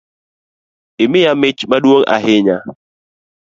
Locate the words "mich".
1.41-1.61